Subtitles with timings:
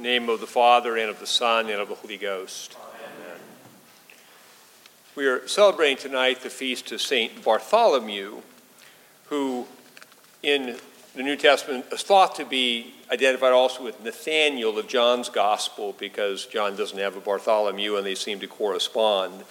[0.00, 2.76] name of the Father, and of the Son, and of the Holy Ghost.
[2.94, 3.40] Amen.
[5.14, 7.44] We are celebrating tonight the feast of St.
[7.44, 8.40] Bartholomew,
[9.26, 9.66] who
[10.42, 10.76] in
[11.14, 16.46] the New Testament is thought to be identified also with Nathaniel of John's Gospel because
[16.46, 19.42] John doesn't have a Bartholomew and they seem to correspond.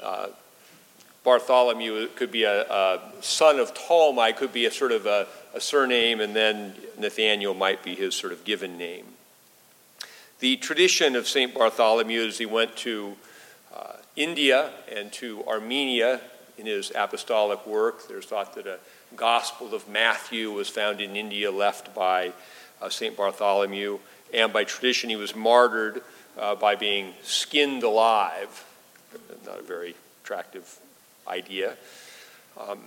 [0.00, 0.28] Uh,
[1.24, 5.60] Bartholomew could be a, a, son of Ptolemy, could be a sort of a, a
[5.60, 9.06] surname, and then Nathaniel might be his sort of given name.
[10.42, 11.54] The tradition of St.
[11.54, 13.14] Bartholomew is he went to
[13.72, 16.20] uh, India and to Armenia
[16.58, 18.08] in his apostolic work.
[18.08, 18.80] There's thought that a
[19.14, 22.32] Gospel of Matthew was found in India, left by
[22.80, 23.16] uh, St.
[23.16, 24.00] Bartholomew,
[24.34, 26.02] and by tradition he was martyred
[26.36, 28.64] uh, by being skinned alive.
[29.46, 30.80] Not a very attractive
[31.28, 31.76] idea.
[32.58, 32.80] Um,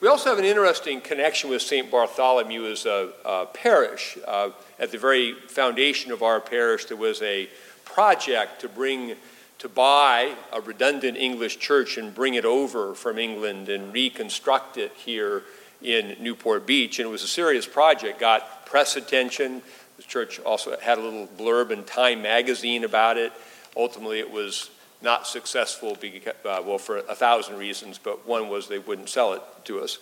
[0.00, 1.90] we also have an interesting connection with St.
[1.90, 4.18] Bartholomew as a, a parish.
[4.26, 7.48] Uh, at the very foundation of our parish, there was a
[7.86, 9.14] project to bring,
[9.58, 14.92] to buy a redundant English church and bring it over from England and reconstruct it
[14.96, 15.44] here
[15.80, 16.98] in Newport Beach.
[16.98, 19.62] And it was a serious project, got press attention.
[19.96, 23.32] The church also had a little blurb in Time magazine about it.
[23.74, 24.68] Ultimately, it was
[25.02, 29.34] not successful, because, uh, well, for a thousand reasons, but one was they wouldn't sell
[29.34, 29.98] it to us.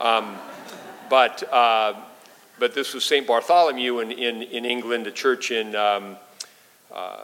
[0.00, 0.36] Um,
[1.08, 1.94] but, uh,
[2.58, 3.26] but this was St.
[3.26, 6.16] Bartholomew in, in, in England, a church in, um,
[6.92, 7.22] uh,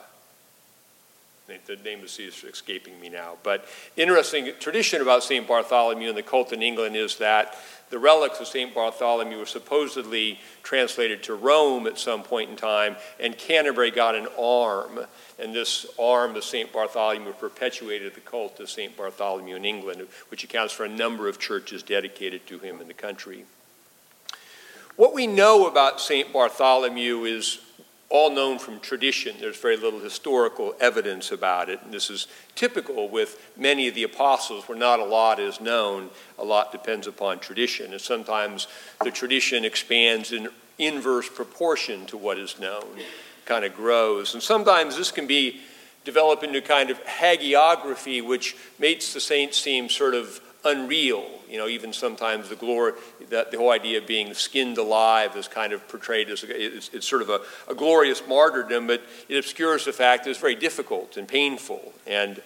[1.67, 3.37] the name is escaping me now.
[3.43, 5.47] But interesting tradition about St.
[5.47, 7.57] Bartholomew and the cult in England is that
[7.91, 8.73] the relics of St.
[8.73, 14.29] Bartholomew were supposedly translated to Rome at some point in time, and Canterbury got an
[14.39, 15.01] arm.
[15.41, 16.73] And this arm of St.
[16.73, 18.97] Bartholomew perpetuated the cult of St.
[18.97, 22.95] Bartholomew in England, which accounts for a number of churches dedicated to him in the
[22.95, 23.45] country.
[24.97, 26.33] What we know about St.
[26.33, 27.59] Bartholomew is
[28.11, 29.37] all known from tradition.
[29.41, 31.81] There's very little historical evidence about it.
[31.85, 36.11] And this is typical with many of the apostles, where not a lot is known.
[36.37, 37.93] A lot depends upon tradition.
[37.93, 38.67] And sometimes
[39.03, 42.99] the tradition expands in inverse proportion to what is known,
[43.45, 44.35] kind of grows.
[44.35, 45.61] And sometimes this can be
[46.05, 51.27] developed into kind of hagiography, which makes the saints seem sort of unreal.
[51.49, 52.93] You know, even sometimes the glory,
[53.31, 57.07] that the whole idea of being skinned alive is kind of portrayed as it's, it's,
[57.07, 61.17] sort of a, a, glorious martyrdom, but it obscures the fact that it's very difficult
[61.17, 61.93] and painful.
[62.07, 62.41] And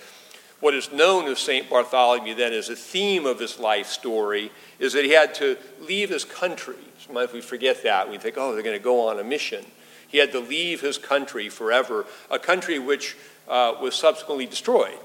[0.61, 1.69] what is known of St.
[1.69, 6.09] Bartholomew then as a theme of his life story is that he had to leave
[6.09, 6.77] his country.
[6.99, 8.11] Sometimes we forget that.
[8.11, 9.65] We think, oh, they're going to go on a mission.
[10.09, 13.17] He had to leave his country forever, a country which
[13.49, 14.99] uh, was subsequently destroyed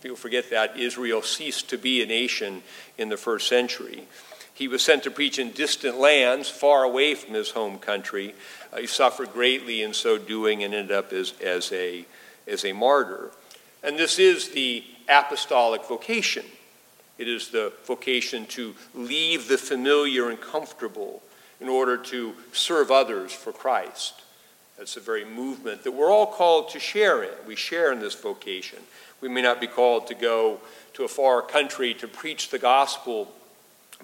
[0.00, 2.62] People forget that Israel ceased to be a nation
[2.98, 4.06] in the first century.
[4.54, 8.34] He was sent to preach in distant lands, far away from his home country.
[8.72, 12.04] Uh, he suffered greatly in so doing and ended up as, as, a,
[12.46, 13.30] as a martyr.
[13.82, 16.44] And this is the apostolic vocation.
[17.18, 21.22] It is the vocation to leave the familiar and comfortable
[21.60, 24.22] in order to serve others for Christ.
[24.78, 27.30] That's the very movement that we're all called to share in.
[27.46, 28.78] We share in this vocation.
[29.20, 30.60] We may not be called to go
[30.94, 33.30] to a far country to preach the gospel,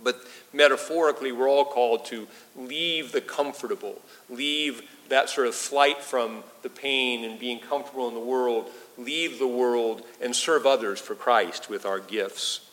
[0.03, 0.21] but
[0.53, 6.69] metaphorically, we're all called to leave the comfortable, leave that sort of flight from the
[6.69, 11.69] pain and being comfortable in the world, leave the world and serve others for Christ
[11.69, 12.68] with our gifts.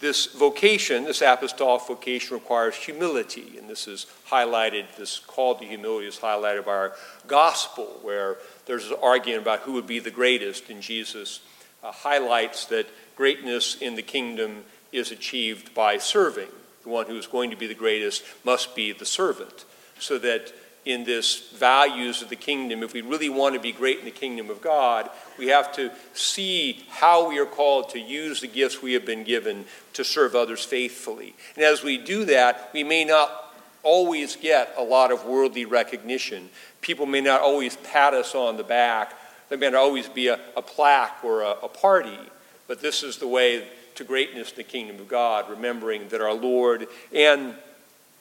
[0.00, 6.06] This vocation, this apostolic vocation, requires humility, and this is highlighted, this call to humility
[6.06, 6.92] is highlighted by our
[7.26, 8.36] gospel, where
[8.66, 11.40] there's an argument about who would be the greatest, and Jesus
[11.82, 12.86] uh, highlights that
[13.16, 16.48] greatness in the kingdom is achieved by serving.
[16.84, 19.64] The one who is going to be the greatest must be the servant,
[19.98, 20.52] so that
[20.88, 24.10] in this values of the kingdom, if we really want to be great in the
[24.10, 28.80] kingdom of God, we have to see how we are called to use the gifts
[28.80, 31.34] we have been given to serve others faithfully.
[31.56, 36.48] And as we do that, we may not always get a lot of worldly recognition.
[36.80, 39.12] People may not always pat us on the back.
[39.50, 42.18] There may not always be a, a plaque or a, a party.
[42.66, 46.32] But this is the way to greatness in the kingdom of God, remembering that our
[46.32, 47.56] Lord and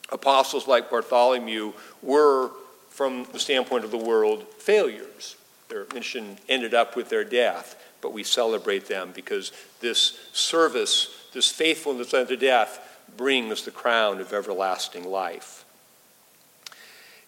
[0.10, 2.52] apostles like Bartholomew were,
[2.98, 5.36] from the standpoint of the world, failures.
[5.70, 9.52] Their mission ended up with their death, but we celebrate them because
[9.82, 15.64] this service, this faithfulness unto death, brings the crown of everlasting life.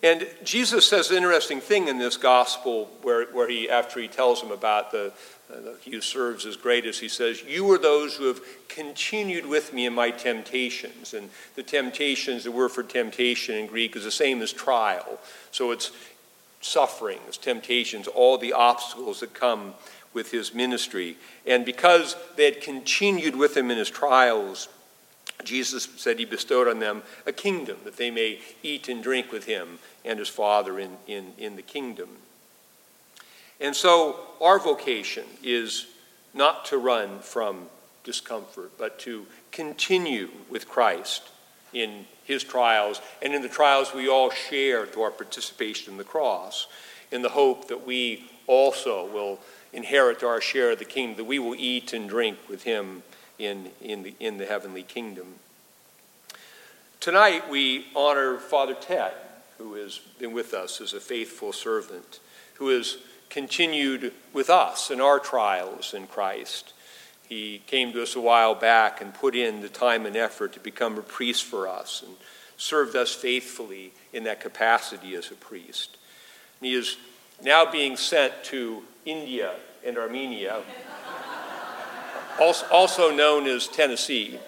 [0.01, 4.41] And Jesus says an interesting thing in this gospel where, where he, after he tells
[4.41, 5.11] them about the,
[5.53, 9.73] uh, he who serves as greatest, he says, You are those who have continued with
[9.73, 11.13] me in my temptations.
[11.13, 15.19] And the temptations, the word for temptation in Greek is the same as trial.
[15.51, 15.91] So it's
[16.61, 19.73] sufferings, temptations, all the obstacles that come
[20.13, 21.17] with his ministry.
[21.45, 24.69] And because they had continued with him in his trials,
[25.43, 29.45] Jesus said he bestowed on them a kingdom that they may eat and drink with
[29.45, 29.79] him
[30.09, 32.09] and his Father in, in, in the kingdom.
[33.61, 35.85] And so our vocation is
[36.33, 37.67] not to run from
[38.03, 41.29] discomfort, but to continue with Christ
[41.73, 46.03] in his trials and in the trials we all share through our participation in the
[46.03, 46.65] cross,
[47.11, 49.39] in the hope that we also will
[49.73, 53.03] inherit our share of the kingdom, that we will eat and drink with him
[53.37, 55.35] in, in, the, in the heavenly kingdom.
[56.99, 59.13] Tonight we honor Father Ted,
[59.59, 62.19] who has been with us as a faithful servant,
[62.55, 62.97] who has
[63.29, 66.73] continued with us in our trials in Christ.
[67.27, 70.59] He came to us a while back and put in the time and effort to
[70.59, 72.15] become a priest for us and
[72.57, 75.97] served us faithfully in that capacity as a priest.
[76.59, 76.97] And he is
[77.43, 80.61] now being sent to India and Armenia,
[82.41, 84.39] also known as Tennessee.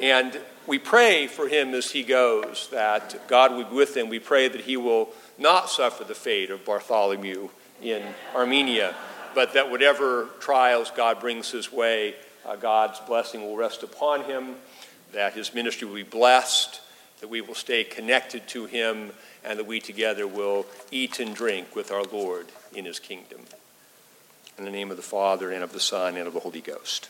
[0.00, 4.08] And we pray for him as he goes that God would be with him.
[4.08, 7.48] We pray that he will not suffer the fate of Bartholomew
[7.82, 8.02] in
[8.34, 8.94] Armenia,
[9.34, 12.14] but that whatever trials God brings his way,
[12.44, 14.56] uh, God's blessing will rest upon him,
[15.12, 16.80] that his ministry will be blessed,
[17.20, 19.12] that we will stay connected to him,
[19.44, 23.40] and that we together will eat and drink with our Lord in his kingdom.
[24.58, 27.08] In the name of the Father, and of the Son, and of the Holy Ghost.